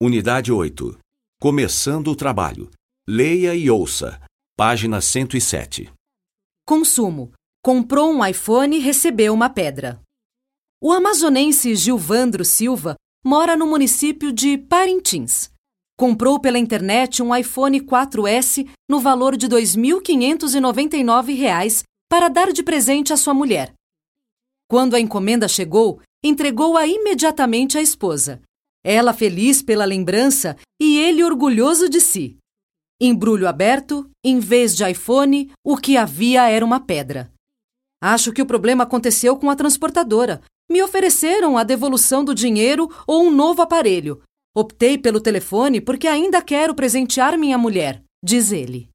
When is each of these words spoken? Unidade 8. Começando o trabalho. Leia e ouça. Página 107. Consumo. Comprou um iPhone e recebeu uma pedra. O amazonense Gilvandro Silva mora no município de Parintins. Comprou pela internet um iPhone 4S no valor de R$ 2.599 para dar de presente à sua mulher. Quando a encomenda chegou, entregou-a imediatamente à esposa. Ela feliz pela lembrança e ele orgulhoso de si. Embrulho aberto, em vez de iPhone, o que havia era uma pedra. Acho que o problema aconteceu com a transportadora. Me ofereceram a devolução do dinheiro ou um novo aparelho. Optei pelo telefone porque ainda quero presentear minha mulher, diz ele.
Unidade 0.00 0.52
8. 0.52 0.96
Começando 1.40 2.12
o 2.12 2.14
trabalho. 2.14 2.70
Leia 3.08 3.52
e 3.56 3.68
ouça. 3.68 4.22
Página 4.56 5.00
107. 5.00 5.92
Consumo. 6.64 7.32
Comprou 7.64 8.12
um 8.12 8.24
iPhone 8.24 8.76
e 8.76 8.78
recebeu 8.78 9.34
uma 9.34 9.50
pedra. 9.50 10.00
O 10.80 10.92
amazonense 10.92 11.74
Gilvandro 11.74 12.44
Silva 12.44 12.94
mora 13.24 13.56
no 13.56 13.66
município 13.66 14.32
de 14.32 14.56
Parintins. 14.56 15.50
Comprou 15.98 16.38
pela 16.38 16.60
internet 16.60 17.20
um 17.20 17.34
iPhone 17.34 17.80
4S 17.80 18.70
no 18.88 19.00
valor 19.00 19.36
de 19.36 19.46
R$ 19.46 19.54
2.599 19.54 21.82
para 22.08 22.28
dar 22.28 22.52
de 22.52 22.62
presente 22.62 23.12
à 23.12 23.16
sua 23.16 23.34
mulher. 23.34 23.74
Quando 24.70 24.94
a 24.94 25.00
encomenda 25.00 25.48
chegou, 25.48 26.00
entregou-a 26.22 26.86
imediatamente 26.86 27.76
à 27.76 27.82
esposa. 27.82 28.40
Ela 28.90 29.12
feliz 29.12 29.60
pela 29.60 29.84
lembrança 29.84 30.56
e 30.80 30.98
ele 30.98 31.22
orgulhoso 31.22 31.90
de 31.90 32.00
si. 32.00 32.38
Embrulho 32.98 33.46
aberto, 33.46 34.08
em 34.24 34.40
vez 34.40 34.74
de 34.74 34.82
iPhone, 34.90 35.52
o 35.62 35.76
que 35.76 35.98
havia 35.98 36.48
era 36.48 36.64
uma 36.64 36.80
pedra. 36.80 37.30
Acho 38.02 38.32
que 38.32 38.40
o 38.40 38.46
problema 38.46 38.84
aconteceu 38.84 39.36
com 39.36 39.50
a 39.50 39.54
transportadora. 39.54 40.40
Me 40.70 40.82
ofereceram 40.82 41.58
a 41.58 41.64
devolução 41.64 42.24
do 42.24 42.34
dinheiro 42.34 42.90
ou 43.06 43.24
um 43.24 43.30
novo 43.30 43.60
aparelho. 43.60 44.22
Optei 44.56 44.96
pelo 44.96 45.20
telefone 45.20 45.82
porque 45.82 46.08
ainda 46.08 46.40
quero 46.40 46.74
presentear 46.74 47.36
minha 47.36 47.58
mulher, 47.58 48.02
diz 48.24 48.52
ele. 48.52 48.88